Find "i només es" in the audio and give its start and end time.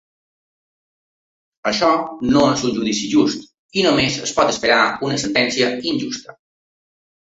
3.83-4.37